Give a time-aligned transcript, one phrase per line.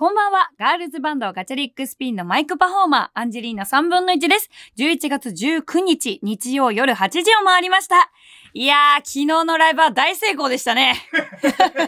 [0.00, 0.50] こんばんは。
[0.58, 4.48] ガールズバンドガチャリックスピンのマイクパフォーマー、アンジェリーナ3分の1です。
[4.78, 8.10] 11月19日、日曜夜8時を回りました。
[8.54, 10.94] いやー、昨日のライブは大成功でしたね。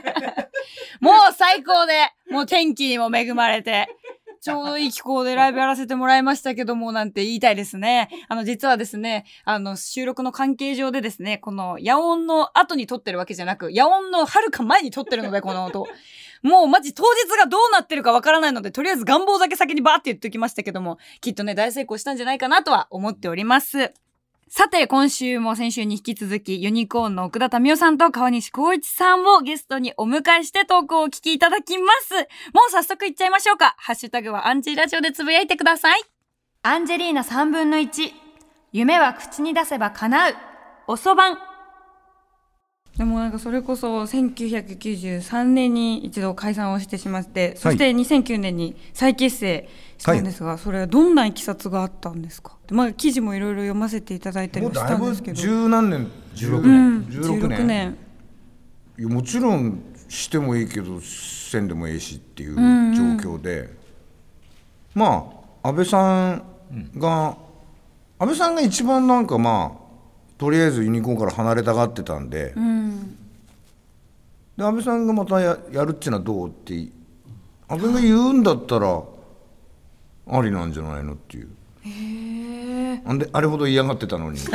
[1.00, 3.88] もう最高で、もう天気にも恵まれて。
[4.42, 8.10] ちょうどいい気候でライブやらせてもらいましたけども、なんて言いたいですね。
[8.28, 15.86] あの、実はですね、あの、収録の関係上でですね、この、野音の後に撮ってるわけじゃなく、野音の遥か前に撮ってるので、この音。
[16.42, 23.92] もうマジ当日がどうなってるかわからないので、とりあえず願望だけ先にバーって言っておきましたけども、きっとね、大成功したんじゃないかなとは思っております。
[24.48, 32.14] さて、今週も先週に引き続き、ユニコーンの奥田民生さんと川西光一さんをゲストにお迎えしてトークをお聞きいただきます。
[32.52, 33.74] もう早速いっちゃいましょうか。
[33.78, 36.02] ハッシュタグはアンジーラジオでつぶやいてください。
[36.64, 38.12] アンジェリーナ3分の1。
[38.72, 40.34] 夢は口に出せば叶う。
[40.86, 41.51] おそばん。
[42.96, 52.58] でもなんかそれこそ1993年に一度解散をしてしまって、そして2009年に再結成したんですが、それはどんないきさつがあったんですか？
[52.70, 55.40] まあ記事もいろいろ読ませていただいたりもしたんですけど。
[55.40, 57.96] 十何年16う年、ん、16 16年。
[58.98, 63.70] いやもちろんしてもいいけどせんでもいいしっていう状況で、
[64.94, 66.44] まあ安倍さん
[66.98, 67.38] が、
[68.18, 69.81] 安倍さんが一番なんかまあ
[70.42, 72.52] とりあえずユニコーンから離れたがってたんで,、
[74.56, 76.74] で安倍さんがまたややるっていうのはどうって
[77.68, 79.02] 安倍が言うんだったら
[80.26, 81.48] ありなんじゃないのっていう。
[83.06, 84.40] あんであれほど嫌がってたのに。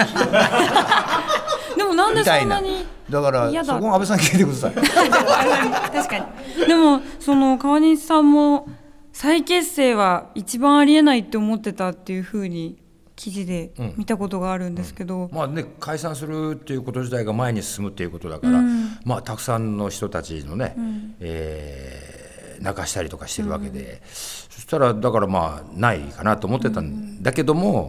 [1.77, 4.73] でもなんでそんなにだからそこは安倍さん聞いてください。
[5.95, 6.67] 確かに。
[6.67, 8.67] でもその川西さんも
[9.13, 12.77] 再結成は一番ありえないって思ってたっていうふうに
[13.17, 18.61] 記事で見たことがあるんですけど、まあね、解散するっていうこと自体が前に進むっていうことだから、
[19.03, 20.75] まあ、たくさんの人たちのね、
[21.19, 22.27] えー
[22.59, 27.87] 泣かしたりとかしてるわけで、そしたらだからまあないかなと思ってたんだけども、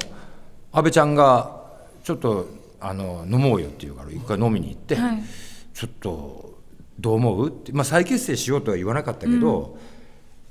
[0.73, 1.63] 安倍ちゃんが
[2.05, 2.47] ちょっと
[2.81, 5.23] あの飲もうよって言うから一回飲みに行って、はい。
[5.75, 6.59] ちょっと
[6.99, 9.79] どう思うって、まあ、再結成しようとは言わなかったけど、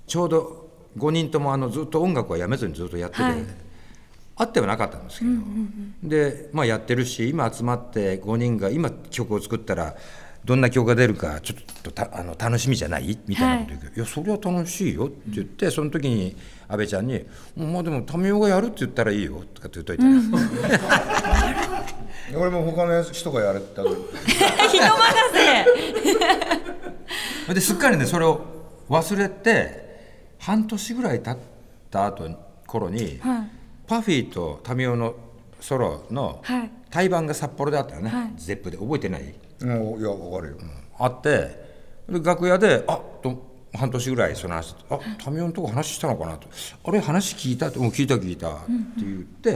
[0.05, 3.23] ちょうど5人ともあのずっと音楽はやめずにずっとやってて。
[3.23, 3.66] はい
[4.39, 5.31] あってはなかったんですけど、
[6.03, 9.95] で、まあ、やってるし今集まって5人が今曲を作ったら
[10.45, 13.17] どんな曲が出るかちょっとたあの楽しみじゃない？
[13.27, 16.35] みたいなこと言うけど、い、やそれは楽しいよって言って、その時に
[16.69, 17.25] 安倍ちゃんに
[17.57, 20.03] 「まあでも民生がやるって言ったらいいよ」とかって言っといて、
[22.37, 23.97] 俺も他の人がやれた人 任
[27.47, 27.49] せ。
[27.53, 28.41] ですっかりねそれを
[28.89, 29.87] 忘れて
[30.39, 31.37] 半年ぐらい経っ
[31.89, 32.29] た後
[32.67, 33.56] 頃に、はい
[33.87, 35.15] パフィーと民生の
[35.59, 36.71] ソロのはい。
[36.89, 38.33] 対バンが札幌であったよね、はい。
[38.37, 39.33] ゼップで覚えてない？
[39.65, 40.57] もういや分かるよ、
[40.97, 41.29] あって
[42.07, 44.99] で楽屋で「あと半年ぐらいその話あ
[45.29, 46.47] 民生のとこ話したのかな」と
[46.85, 48.65] 「あれ話聞いた?」って「もう聞いた聞いた」って
[48.99, 49.51] 言って、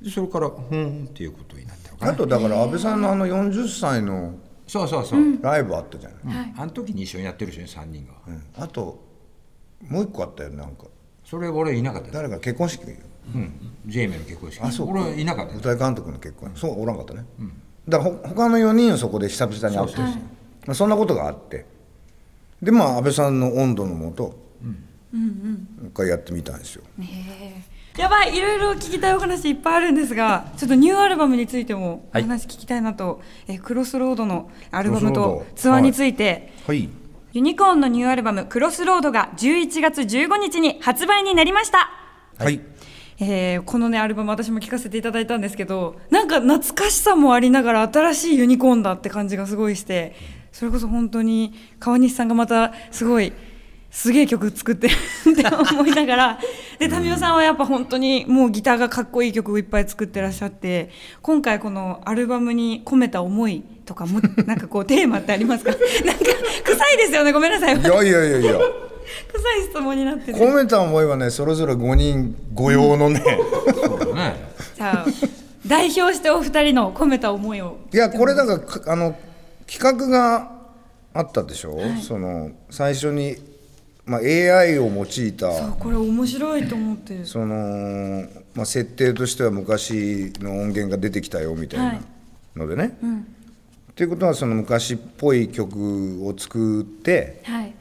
[0.00, 2.12] でそれから「ふーん」っていうことになったのかな。
[2.12, 4.34] あとだから安倍さんのあの40歳の
[4.68, 8.12] そうそうそう、ライブあったじゃない、あの時に一緒にやってるしね3人が。
[8.28, 8.42] うん。
[8.56, 9.02] あと
[9.88, 10.84] もう一個あったよなんか
[11.30, 13.38] それ俺いなかったよ、誰か結婚式う？
[13.38, 14.60] ん、ジェイメの結婚式。
[14.62, 14.92] あそうか。
[14.94, 15.60] 俺はいなかったよ。
[15.60, 16.50] 舞台監督の結婚。
[16.56, 17.24] そうおらんかったね、
[17.88, 20.02] だからほ他の4人をそこで久々に会って。
[20.02, 20.14] るし
[20.66, 21.64] まあそんなことがあって。
[22.60, 24.34] でまあ安倍さんの温度のもと、も
[25.12, 26.82] う一回やってみたんですよ。
[27.96, 32.22] やばいいろいろ聞きたいお話いっぱいあるんですがちょっとニューアルバムについてもおはい。
[32.22, 36.88] 話聞きたいなと、えクロスロードのアルバムとツアーについて、はい
[37.32, 41.90] ユニコーンのニューアルバム「クロスロード」が11月15日に発売になりました。
[42.38, 42.60] はい。
[43.20, 50.16] えーこのねアルバム私も聴かせていただいたんですけどなんか懐かしさもありながら新しいユニコーンだって感じがすごいして
[50.52, 53.32] それこそ本当に川西さんがまたすごい
[53.90, 56.38] すげえ曲作ってるって思いながら。
[56.78, 60.90] で民生さんはやっぱ本当にもうギターがかっこいい曲をいっぱい作ってらっしゃって
[61.20, 65.70] 今回このアルバムに込めた思いとかも なんかこうテーマってありますか？
[65.72, 65.86] なんか
[66.64, 67.32] 臭いですよね。
[67.32, 67.78] ごめんなさい。
[67.78, 68.52] いやいやいやいや。
[69.32, 70.38] 臭い質問になってる。
[70.38, 73.22] 込めた思いはねそれぞれ5人御用のね、
[73.74, 74.36] そうだね。
[74.76, 75.06] じゃあ
[75.66, 77.76] 代表してお二人の込めた思いを。
[77.92, 79.16] いやこれだからかあの
[79.66, 80.52] 企画が
[81.12, 83.36] あったでしょ、その最初に、
[84.06, 85.52] まあ、AI を用いた。
[85.52, 92.00] そうこれ面白いと思ってその、まあ、設定としては昔の音源が出てきたよみたいはい。
[92.54, 92.98] なのでね。
[93.92, 97.74] っていうことはその昔っぽい曲を作ってはい。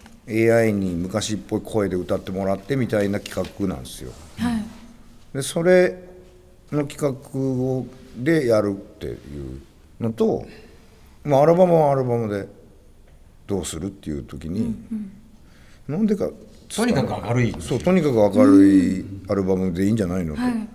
[0.52, 4.12] AI に昔っぽい声で歌ってもらってみたいな企画なんですよ。
[4.38, 4.64] はい。
[5.34, 5.98] でそれ
[6.72, 9.62] の企画をでやるっていう
[10.00, 10.46] のと、
[11.24, 12.48] まあ、アルバムはアルバムで
[13.48, 14.76] どうするっていう時に、
[15.90, 16.30] なんでか
[16.68, 20.36] とにかく明るいそうとにかく明るいアルバムでいいんじゃないの？
[20.36, 20.68] と、はい。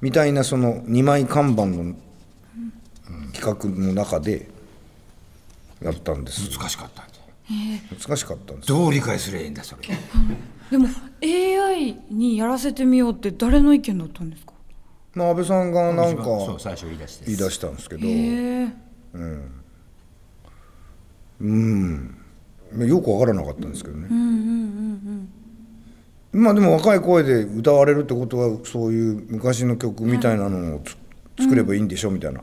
[0.00, 1.94] みたいなその2枚看板の
[3.32, 4.48] 企画の中で
[5.80, 6.50] やったんです。
[6.58, 7.12] 難しかったんだ
[8.06, 8.68] 難しかったんです。
[8.68, 9.82] どう理解すればいいんだそれ。
[10.68, 10.88] でも
[11.22, 14.52] AI にやらせてみようって誰の意見だったんですか？
[15.14, 18.04] まあ安倍さんがなんかそう最初言い出して言い出したんですけど。
[18.04, 18.68] へえ
[22.78, 24.08] よく分からなかったんですけどね。
[26.32, 30.96] まあでも若い声で歌われるってことはそういう昔の曲みたいなのをつ
[31.44, 32.40] 作ればいいんでしょみたいな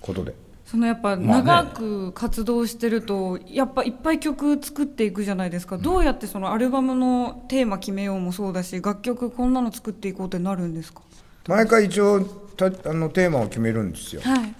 [0.00, 0.34] ことで。
[0.66, 11.00] そのやっぱ長く活動してるとやっぱいっぱい曲作っていくじゃないですか、どうやってそのアルバムのテーマ決めようもそうだし楽曲こんなの作っていこうってなるんですか？
[11.46, 14.20] 毎回一応たあのテーマを決めるんですよ。
[14.20, 14.54] はい。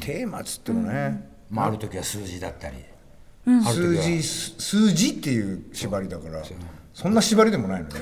[0.00, 2.74] テーマっつってもね、まあある時は数字だったり
[3.44, 6.42] 数字す数字っていう縛りだから
[6.92, 7.94] そんな縛りでもないのね。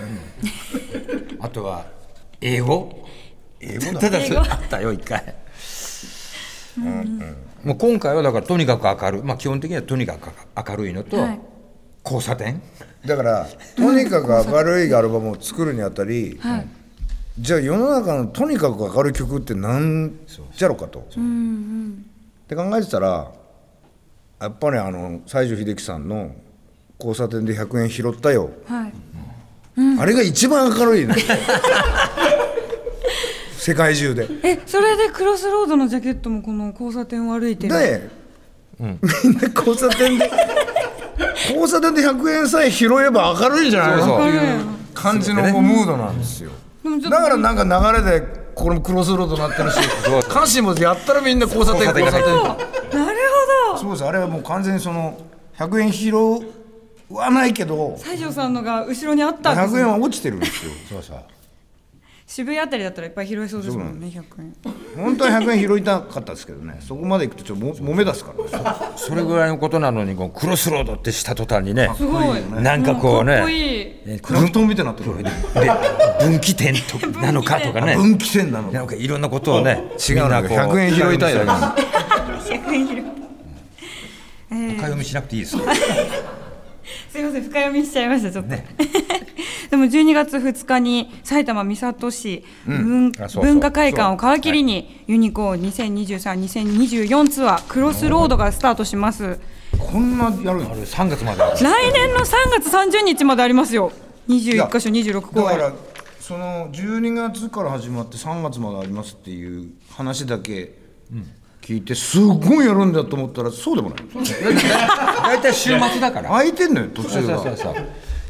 [1.41, 1.87] あとは
[2.41, 3.07] 英語？
[3.61, 4.01] 英語だ。
[4.01, 5.35] ただそれあったよ一回。
[7.65, 9.23] もう今回はだからとにかく明るい。
[9.23, 10.31] まあ基本的にはとにかく
[10.69, 11.41] 明るいのとはい。
[12.05, 12.61] 交差点？
[13.07, 16.41] だからとにかく明るいアルバムを作るにあたり、
[17.39, 20.15] じゃあ世の中のとにかく明るい曲ってなん
[20.57, 21.01] じゃろうかと。
[21.01, 21.03] っ
[22.49, 23.31] て考えてたら
[24.41, 26.33] やっぱりあの西城秀樹さんの
[26.99, 28.93] 「交差点で100円拾ったよ」はい。
[30.01, 31.15] あれが一番明るいね。
[33.57, 34.29] 世界中で。
[34.43, 37.75] えそれでクロスロードのジャケットもこの交差点を歩いてる？
[37.75, 38.09] で、
[38.81, 38.99] みん
[39.39, 40.31] な交差点で
[41.51, 44.65] 交差点で100円さえ拾えば明るいんじゃないそういう
[44.95, 46.51] 感じのムードなんですよ。
[46.83, 49.79] でもちょっとだからなんか流れでこのクロスロードになってるし
[50.29, 52.78] 歌詞もやったらみんな交差点交差点
[53.89, 54.05] そうです。
[54.05, 55.19] あれはもう完全にその
[55.57, 56.15] 100円拾
[57.11, 61.19] わないけど西条さんのが後ろにあったんです100円は落ちてるんですよそうそう
[62.27, 64.55] 渋谷あたりだったらいっぱい拾えそうですもんね100円。
[65.03, 66.77] 本当は100円拾いたかったですけどね。
[66.81, 68.77] そこまで行くとちょっとも揉め出すからね。
[68.97, 72.63] それぐらいのことなのにこうクロスロードってした途端にねすごい。
[72.63, 73.85] なんかこうねかっこいい。
[74.07, 75.17] ねクラフトンみたいになってる。
[75.23, 75.31] で
[76.27, 77.97] 分岐点と なのかとかね。
[77.97, 81.47] 分岐点なのなんかいろんなことをね違うのよ100円拾いたいだけ。
[81.47, 81.55] な。
[82.29, 82.99] の100円拾い。
[83.01, 83.08] 深
[84.83, 85.63] 読みしなくていいですよ。
[87.11, 88.51] すいません深読みしちゃいましたちょっと、
[89.71, 93.45] でも12月2日に埼玉三郷市文,、あそうそう。
[93.45, 99.39] 文化会館を皮切りにユニコーン2023-2024ツアークロスロードがスタートします。
[99.79, 100.73] こんなやるの？
[100.73, 103.93] あれ3月まで来年の3月30日までありますよ。
[104.29, 105.73] 21箇所26だ公演から
[106.21, 110.75] その12月から始まって3月までありますっていう話だけ
[111.69, 113.99] 聞いてすごいやるんだと思ったらそうでもない。
[115.23, 116.31] 大体週末だから。
[116.31, 117.45] 空いてんのよ途中が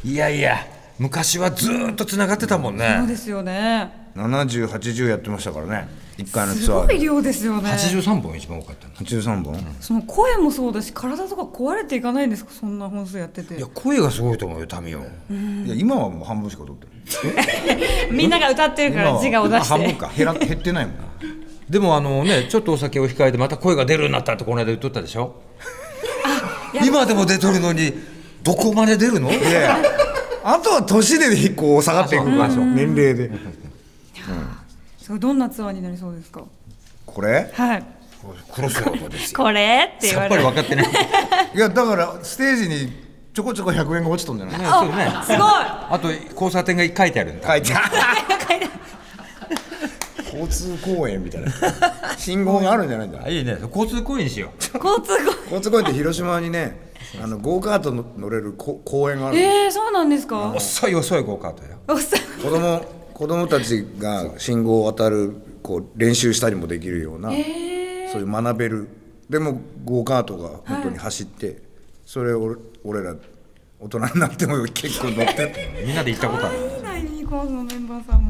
[0.03, 0.57] いやいや
[0.97, 4.11] 昔はずーっとつながってたもんそうねですよね。
[4.17, 5.87] 7080やってましたからね。
[6.17, 6.95] 1回のすツアーで。
[6.95, 7.69] ごい量ですよね。
[7.69, 8.93] 83本一番多かったの。
[8.95, 9.75] 83本？
[9.79, 12.51] その声もそうだし体とか壊れていかないんですか？
[12.51, 13.55] そんな本数やってて。
[13.55, 15.03] いや声がすごいと思うよタミオい
[15.69, 16.87] や今はもう半分しか取って
[18.09, 20.11] る みんなが歌ってるから自我を出し半分てか。
[20.13, 20.95] 減ら減ってないもん
[21.69, 25.35] でもあのねちょっとお酒を控えてまた声が出るようになったってこの間言っとったでしょ？
[26.83, 27.93] 今でも出とるのに
[28.43, 29.31] どこまで出るの？
[29.31, 29.77] いや。
[30.43, 33.29] あとは年でこう下がっていくから年齢で。
[34.97, 36.43] それどんなツアーになりそうですか？
[37.05, 37.51] これ？
[37.53, 37.83] はい。
[38.53, 39.37] クロスロードですよ。
[39.37, 40.41] これって言さわれる。
[40.41, 40.85] っぱり分かってない。
[41.55, 42.91] いやだからステージに
[43.33, 44.57] ちょこちょこ100円が落ちとんじゃない？
[44.57, 44.65] ね
[45.05, 45.11] ね。
[45.23, 45.39] すごい。
[45.39, 47.47] あと交差点が書いてあるんだ。
[47.47, 47.85] 書いてある
[50.39, 51.51] 交通公園みたいな。
[52.17, 53.19] 信号があるんじゃないんだ。
[53.23, 53.57] あいいね。
[53.73, 54.77] 交通公園にしよう。
[54.77, 56.89] 交通公交通公園って広島にね
[57.21, 59.77] あのゴーカートの乗れるこ公園があるん園です。
[59.79, 60.53] えー、そうなんですか？
[60.55, 61.69] 遅い遅いゴーカートよ。
[61.87, 62.81] おっさん子供
[63.13, 68.87] 子供たちが信号を渡るこう練習したりもできるような、そういう学べる。
[69.29, 71.61] でもゴーカートが本当に走って、
[72.05, 73.15] それを俺俺ら
[73.79, 75.53] 大人になっても結構乗って
[75.85, 76.57] みんなで行ったことある。
[76.57, 78.28] いいなユニコーンのメンバーさんも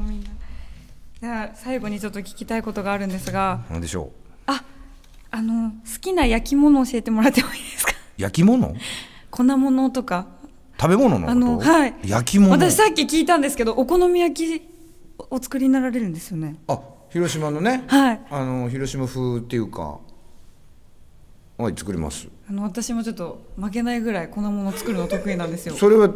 [1.22, 3.66] じゃあ最後にちょっと聞きたいことがあるんですが。
[3.70, 4.12] なんでしょ
[4.46, 4.64] あ
[5.32, 7.92] あの好きな焼き物教えてもらってもいいですか？
[7.92, 8.74] う焼き物？
[9.30, 10.28] 粉物とか。
[10.80, 11.96] 食べ物のあのはい。
[12.06, 12.52] 焼き物。
[12.52, 14.70] 私さっき聞いたんですけどお好み焼き
[15.30, 16.56] お作りになられるんですよね。
[16.70, 18.22] あ広島のね、はい。
[18.30, 20.00] あの広島風っていうか。
[21.58, 22.30] はい作ります。
[22.50, 25.76] あの私もちょっと負けないぐらい粉物作るの得意なんですよ。
[25.76, 26.10] それは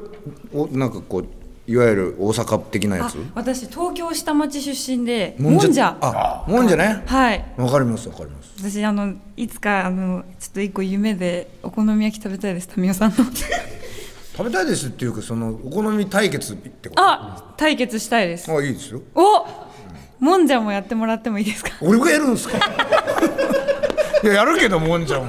[0.54, 1.28] おなんかこう
[1.66, 5.98] いわゆる大阪的なやあつ私東京下町出身でもんじゃもんじゃ。
[6.02, 7.04] あもんじゃね？
[7.06, 7.46] はい。
[7.58, 8.52] わかりますわかります。
[8.60, 13.32] 私あのいつかあのちょっと一個夢でお好み焼き食べたいです民生さんの。
[14.36, 17.02] 食べたいですっていうかそのお好み対決ってこと？
[17.02, 18.52] あ対決したいです。
[18.52, 19.02] あいいですよ。
[19.16, 19.46] お
[20.20, 21.72] もんじゃもやってもらってもいいですか？
[21.82, 22.58] 俺がやるんですか？
[24.24, 25.26] いややるけどもんじゃも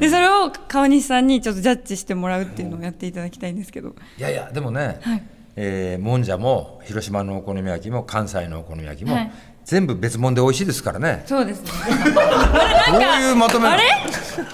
[0.00, 3.94] でそれを川西さんにちょっとジャッジしてもらうっていうのをやっていただきたいんですけど。
[4.18, 5.22] いやいやでもね、はい。
[5.56, 9.32] えーもんじゃも広島のお好み焼きも関西のお好み焼きも、はい。
[9.64, 11.22] 全部別物で美味しいですからね。
[11.26, 11.70] そうですね。
[12.92, 13.82] どういうまとめあれ？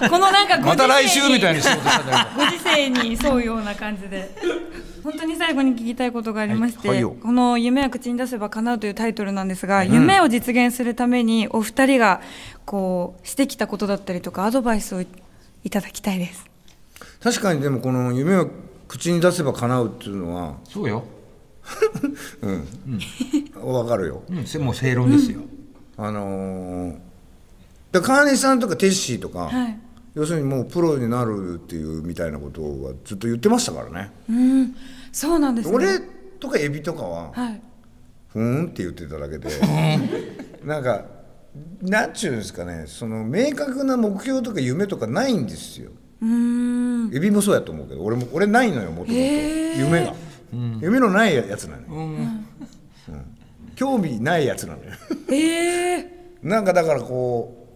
[0.09, 4.29] このなんか また来週みたいにご時世に沿うような感じで。
[5.03, 7.11] 本当に最後に聞きたいことがありまして、はいはいよ。
[7.11, 12.19] この「夢は口に出せば叶う」というタイトルなんですが、夢を実現するためにお二人が
[12.65, 15.03] こうしてきたことだったりとかアドバイスを
[15.67, 16.45] いいただきたいです。
[17.21, 18.49] 確かにでもこの夢を
[18.87, 21.03] 口に出せば叶うっていうのはそうよ、
[23.61, 24.23] わかるよ。
[24.29, 25.41] うん、せもう正論ですよ、
[25.97, 26.97] あのー、
[27.91, 29.77] だ川西さんとかテッシーとか、はい。
[30.15, 34.11] 要するにもうプロになるっていうみたいなことはずっと言ってましたからね。
[34.29, 34.75] うん、
[35.11, 35.75] そうなんですね。
[35.75, 35.99] 俺
[36.39, 37.61] とかエビとかははい。
[38.29, 39.49] ふーんって言ってただけで
[40.63, 41.16] なんか
[41.81, 45.91] なんちゅうんですかねその明確な目標とか夢とかないんですよ。
[46.21, 47.15] うーん。
[47.15, 50.13] エビもそうやと思うけど俺も俺ないのよもともと夢が、
[50.81, 52.45] 夢のないやつなのよ、うん。
[53.75, 54.91] 興味ないやつなのよ。
[55.31, 57.67] ええ なんかだからこ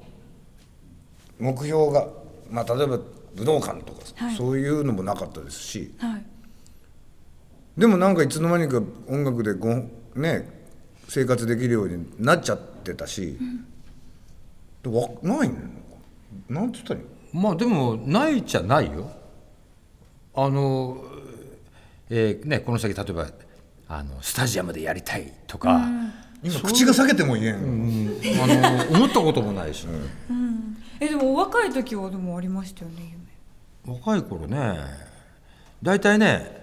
[1.39, 2.07] う目標が
[2.49, 2.99] まあ例えば
[3.35, 4.35] 武道館とかさ、はい。
[4.35, 5.93] そういうのもなかったですし。
[5.99, 6.25] はい。
[7.77, 9.69] でもなんかいつの間にか音楽でご
[10.15, 10.49] ね
[11.07, 13.37] 生活できるようになっちゃってたし、
[14.83, 15.55] でわないの？
[16.49, 17.41] なんつったらいいの？
[17.41, 19.11] まあでもないじゃないよ。
[20.33, 20.97] あの、
[22.09, 23.27] えーね、この先例えば
[23.87, 25.81] あのスタジアムでやりたいとか、
[26.43, 28.17] 今口が裂けても言えん、うん。
[28.41, 28.47] あ
[28.89, 29.85] の思ったこともないし、
[30.99, 33.15] えでもお若い時はでもありましたよね
[33.85, 33.95] 夢。
[33.97, 34.77] 若い頃ね。
[35.83, 36.61] 大体ね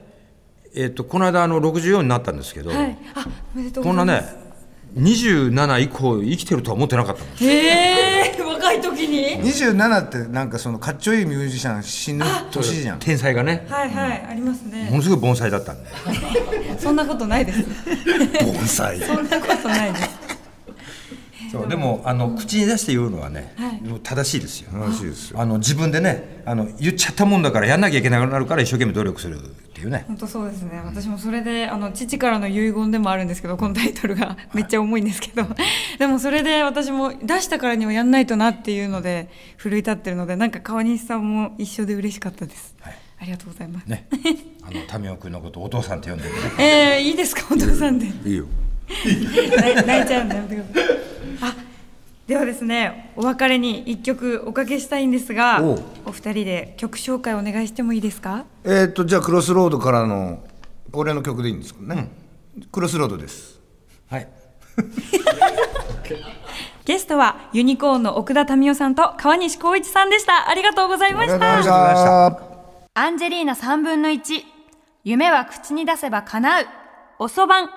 [0.75, 2.99] えっとこの間あの64になったんですけど、はい。
[3.15, 4.35] あ、おめでとうごこんなざいます。
[4.35, 4.48] ね
[4.97, 14.91] 27以降生きてるとは思ってなかったのへえ若い時に？27ってなんかそのかっちょいいミュージシャン死ぬ年じゃん天才がねはいはい、ありますもね。
[14.91, 15.91] のすごい盆栽だったんで
[16.79, 17.65] そんなことないです。
[18.45, 20.18] 盆栽そんなことないです。
[21.51, 24.01] そうでもあの口に出して言うのはね、はい。
[24.03, 24.71] 正しいですよ。
[24.73, 25.41] 楽しいですよ。
[25.41, 29.41] あの自分でねあの言っちゃったもんだからやんなきゃいけなくなるから一生懸命努力するっ
[29.73, 30.05] ていうね。
[30.07, 30.81] 本当そうですね。
[30.85, 35.47] 私もそれであの父からの遺言でもあるんですけど、このタイトルがめっちゃ重いんですけど、
[35.99, 42.75] でもそれで私も出したからにはやんないとなっていうので奮い立ってるので、なんか川西さんも一緒で嬉しかったです。
[42.81, 42.99] はい。
[43.21, 43.87] ありがとうございます。
[43.87, 44.07] ね。
[44.63, 46.41] あの民生君のことをお父さんって呼んでるね。
[46.59, 47.43] えー、いいですか？
[47.51, 48.07] お父さんで。
[48.07, 48.47] いいよ。
[48.89, 50.59] 泣 泣いちゃうんださい。
[50.59, 50.98] あ
[52.29, 55.83] ではですねお別れに一曲おかけしたいんですがおう。
[56.07, 58.45] お二人で曲紹介お願いしてもいいですか？
[58.65, 60.45] えーっとじゃあクロスロードからの
[60.93, 62.09] 俺の曲でいいんですかね、
[62.71, 63.61] クロスロードです。
[64.11, 64.29] はい。
[66.85, 70.49] ゲストはユニコーンの奥田民生さんと川西光一さんでした。
[70.49, 72.05] ありがとうございましありがとうごたざいまし
[72.95, 73.01] た。
[73.03, 74.43] アンジェリーナ3分の1
[75.05, 76.67] 夢は口に出せば叶う。
[77.19, 77.71] おそばん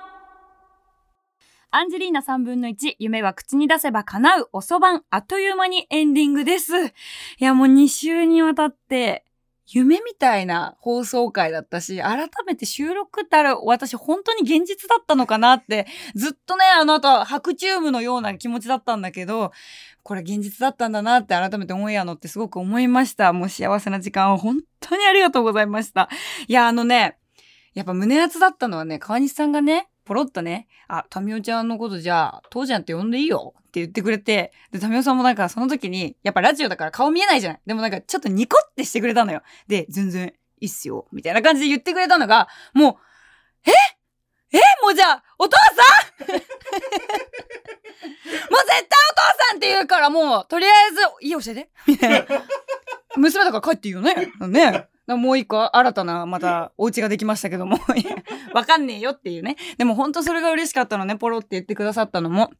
[1.72, 6.92] アンジェリーナ3分の1夢は口に出せば叶うおそばんあっという間にエンディングですい
[7.40, 9.24] やもう2週にわたって
[9.74, 19.51] 夢みたいな放送回だったし、改めて収録ったら私本当に現実だったのかなって、ずっとね、あの後、白チュームのような気持ちだったんだけど、
[20.04, 23.32] これ現実だったんだなって改めてオンエアのってすごく思いました。
[23.32, 26.10] もう幸せな時間を本当にありがとうございました。
[26.48, 27.18] いや、あのね、
[27.74, 37.62] やっぱ胸熱だったのはね、川西さんがね、ポロッとね、あ、タミオちゃんのことじゃあ、父ちゃんって呼んでいいよって言ってくれて、で、タミオさんもなんかその時に、やっぱラジオだから顔見えないじゃない。
[37.65, 39.41] でもなんかちょっとニコってしてくれたのよ。
[39.67, 42.96] で、全然いいっすよ、みたいな感じで言ってくれたのが、もう、
[43.70, 43.72] え？
[44.58, 44.60] え？
[44.84, 45.63] もうじゃあ、お父さ
[46.25, 46.27] ん？
[46.31, 46.48] もう絶
[48.50, 52.43] 対お父さんって言うからもう、とりあえず、いい教えてみたいな。
[53.15, 54.31] 娘だから帰っていいよね。
[54.48, 54.88] ね。
[55.18, 57.77] もう一個新たなまたお家ができましたけども。
[58.53, 59.56] わかんねえよっていうね。
[59.77, 62.51] でも本当それが嬉しかったのねポロって言ってくださったのも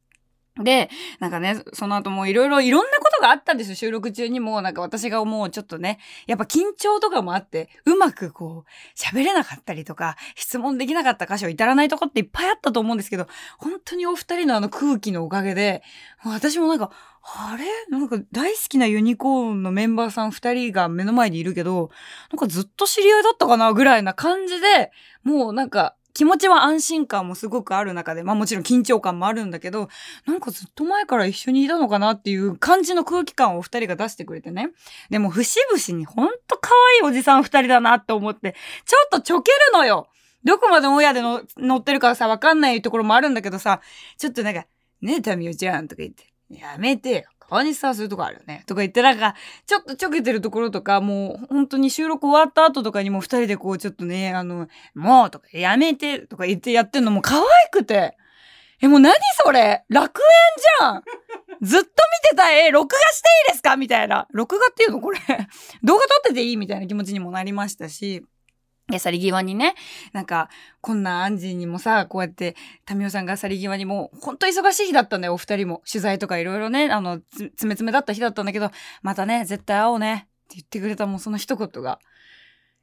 [0.62, 0.90] で
[1.20, 4.62] なんかねその後もいろいろいろんなことがあったんですよ収録中にも。
[4.62, 13.28] なんか私がもうちょっとねやっぱ緊張とかもあってうまくこう喋れなかったりとか質問できなかった箇所至らないとこっていっぱいあったと思うんですけど
[13.58, 15.84] 本当にお二人のあの空気のおかげで
[16.24, 16.92] 私もなんか
[17.24, 17.66] あれ？
[17.96, 21.92] なんか大好きなユニコーンのメンバーさん二人が目の前にいるけど、
[22.32, 24.92] なんかずっと知り合いだったかなぐらいな感じで、
[25.24, 29.90] もうなんか気持ちは安心感もすごくある中で、まあもちろん緊張感もあるんだけど、
[30.26, 34.70] なんかずっと前から一緒にいたのかなっていう感じの空気感を二人が出してくれてね。
[35.10, 40.08] でも節々にほんと可愛いおじさん二人だなって思って、ちょっとちょけるのよ
[40.44, 43.82] どこまで親での乗ってるかさ、わかんないところもあるんだけどさ、
[44.18, 44.66] ちょっとなんか、
[45.02, 47.24] ねえ、タミオちゃんとか言って、やめてよ。
[47.52, 48.64] 川西さんそういうとこあるよね。
[48.66, 49.36] とか言ってなんか、
[49.68, 58.18] ちょっとちょけてるところとか、もう本当に収録終わった後とかにも二人でこうちょっとね、あの、もうとかやめてとか言ってやってんのも可愛くて。
[58.84, 59.84] え、もう何それ？
[59.90, 60.26] 楽園
[60.80, 61.04] じゃん
[61.62, 63.76] ずっと見てた絵、録画していいですか？
[63.76, 64.28] みたいな。
[64.32, 65.20] 録画っていうのこれ
[65.84, 66.58] 動画撮ってていい？
[66.58, 68.26] みたいな気持ちにもなりましたし。
[68.92, 69.74] で、去り際にね、
[70.14, 70.50] なんか、
[70.82, 72.56] こんなアンジーにもさ、こうやって、
[72.86, 75.82] タミオさんが去り際にもう、ほんと忙しい日だったんだよ、お二人も。
[75.92, 77.20] 取材とかいろいろね、あの、
[77.56, 78.72] つ、めつめだった日だったんだけど、
[79.02, 82.00] またね、絶対会おうね、って言ってくれたもうその一言が。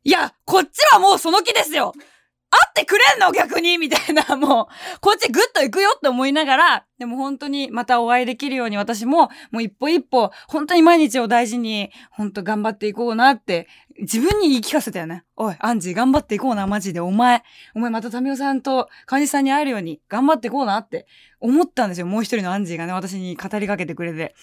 [0.05, 1.93] いや、こっちはもうその気ですよ
[2.57, 3.33] ってくれんの？
[3.33, 3.79] 逆に？
[3.79, 13.69] みたいな、 もう、こっちグッと行くよって思いながら、でも本当にまたお会いできるように私も、もう一歩一歩、本当に毎日を大事に、本当頑張っていこうなって、
[14.01, 15.25] 自分に言い聞かせたよね。
[15.37, 17.01] おい、アンジー頑張っていこうな、マジで。
[17.01, 17.43] お前、
[17.75, 21.07] お前またタミオさんとカニさんに会えるように頑張っていこうなって
[21.41, 22.07] 思ったんですよ。
[22.07, 24.35] もう一人のアンジーがね、私に語りかけてくれて。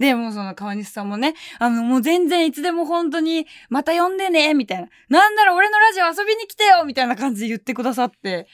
[0.00, 4.88] で、もうその川西さんもね、あの、もう全然いつでも本当に、また呼んでね、みたいな。
[5.10, 8.48] なんだろ、俺のラジオ遊びに来てよみたいな感じで言ってくださって、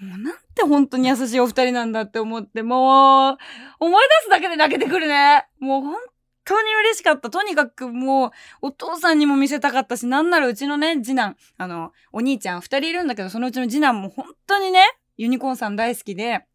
[0.00, 3.36] もうなんて本当に優しいお二人なんだって思って、もう、
[3.80, 5.48] 思い出すだけで泣けてくるね。
[5.58, 5.96] もう本
[6.44, 7.28] 当に嬉しかった。
[7.28, 8.30] とにかくもう、
[8.62, 14.80] お父さんにも見せたかったし、なんならうちのね、次男、あの、お兄ちゃん二人いるんだけど、そのうちの次男も本当にね、
[15.16, 16.46] ユニコーンさん大好きで、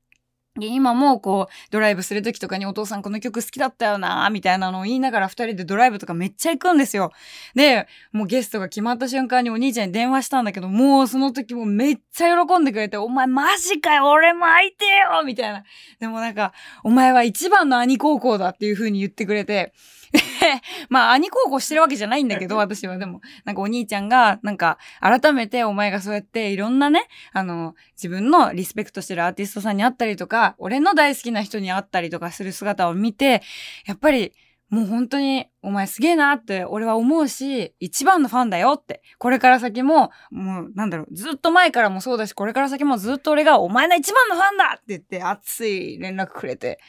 [0.57, 7.11] で、今もこう、ドライブするときとかにお父さんこの曲好きだったよなみたいなのを言いながら二人でドライブとかめっちゃ行くんですよ。
[7.53, 15.63] で、もうゲストが決まった瞬間にお兄ちゃんに電話したんだけど、もうその時もめっちゃ喜んでくれて、お前マジかよ俺も会いてよみたいな。
[15.99, 16.53] でもなんか、
[16.83, 19.73] お前は一番の兄高校だっていう風に言ってくれて、
[20.89, 33.41] まあ、兄孝行してるわけじゃないんだけど、私はでも、なんかお兄ちゃんが、なんか、改めてお前がそうやっていろんなね、あの、自分のリスペクトしてるアーティストさんに会ったりとか、俺の大好きな人に会ったりとかする姿を見て、
[33.85, 34.33] やっぱり、
[34.69, 39.01] もう本当に、お前すげえなって俺は思うし、一番のファンだよって。
[39.17, 46.79] これから先も、もうなんだろう、ずっと前からもそうだし、これから先もずっと俺がお前の一番のファンだって言って熱い連絡くれて、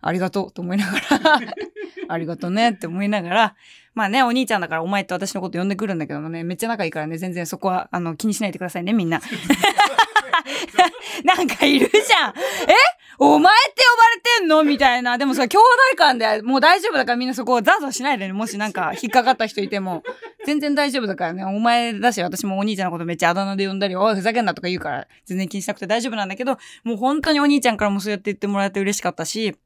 [0.00, 1.40] ありがとうと思いながら
[2.08, 3.54] ありがとうねって思いながら、
[3.94, 9.20] まあね、お兄ちゃんだからお前って私のこと呼んでくるんだけどもね、めっちゃ仲いいからね、全然そこは、あの、気にしないでくださいね、みんな。
[11.24, 12.30] なんかいるじゃん。
[12.30, 12.34] え？
[13.20, 14.62] お前って呼ばれてんの？
[14.62, 15.18] みたいな。
[15.18, 15.64] でもさ、兄弟
[15.96, 18.32] 間でもう大丈夫だからみんなそこをザーザーしないでね。
[18.32, 20.04] もしなんか引っかかった人いても。
[20.46, 21.44] 全然大丈夫だからね。
[21.44, 29.56] お前だし、私もお兄ちゃんのことめっちゃあだ名で呼んだり、おい、ふざけんなとか言うから、全然気にしなくて大丈夫なんだけど、もう本当にお兄ちゃんからもそうやって言ってもらえて嬉しかったし、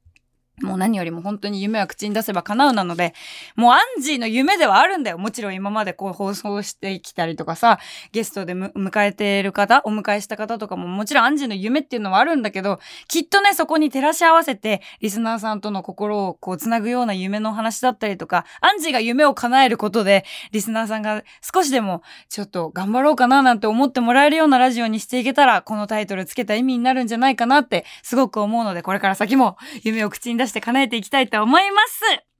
[0.60, 3.14] もう何よりも本当に夢は口に出せば叶うなので、
[3.56, 5.18] もうアンジーの夢ではあるんだよ。
[5.18, 7.78] もちろん今までこう放送してきたりとかさ、
[8.12, 32.31] ゲストで迎えている方、お迎えした方とかももちろんアンジーの夢っていうのはあるんだけど、きっとね、そこに照らし合わせて、リスナーさんとの心をこう繋ぐような夢の話だったりとか、アンジーが夢を叶えることで、リスナーさんが少しでもちょっと頑張ろうかななんて思ってもらえるようなラジオにしていけたら、このタイトルつけた意味になるんじゃないかなってすごく思うので、これから先も夢を口に出出して叶えていきたいと思います。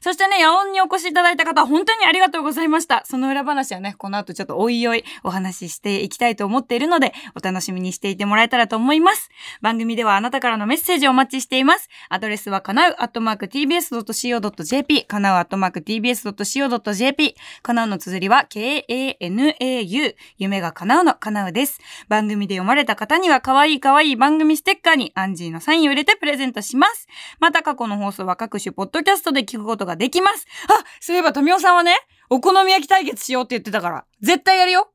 [0.00, 3.02] そしてね、野音にお越しいただいた方、本当にありがとうございました。
[3.04, 9.30] その裏話はね、この後ちょっとおいおいお話ししていきたいと思っているので、お楽しみにしていてもらえたらと思います。
[9.60, 11.88] 番組ではあなたからのメッセージをお待ちしています。
[12.08, 21.80] アドレスはかなうアットマーク tbs.co.jp、かなうアットマーク tbs.co.jp、かなうの綴りは k-a-n-a-u、夢が叶うのかなうです。
[22.08, 27.06] 番組で読まれた方には可愛い可愛い番組ステッカーにアンジーのサインを入れてプレゼントします。
[27.40, 30.46] また過去の放送は各種ポッドキャストで聞くことができます。
[30.68, 31.94] あ、そういえば富尾さんはね、
[32.28, 34.90] お好み焼き対決しようって言ってたから、絶対やるよ。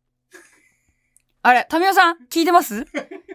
[1.45, 2.85] あれ、タミオさん、聞いてます？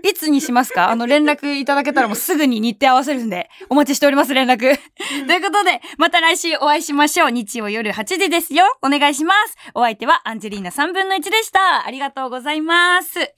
[0.03, 0.89] いつにしますか？
[0.89, 4.79] あの、連絡いただけたらもうすぐに日程合わせるんで、お待ちしております、連絡。
[5.27, 7.31] ということで、また来週お会いしましょう。
[7.31, 8.65] 日曜夜8時ですよ。
[8.81, 9.57] お願いします。
[9.75, 11.87] お相手はアンジェリーナ3分の1でした。
[11.87, 13.38] ありがとうございます。